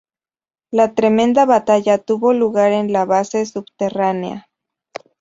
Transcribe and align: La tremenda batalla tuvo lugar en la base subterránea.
La 0.71 0.95
tremenda 0.95 1.45
batalla 1.45 1.99
tuvo 1.99 2.33
lugar 2.33 2.71
en 2.71 2.91
la 2.91 3.05
base 3.05 3.45
subterránea. 3.45 4.49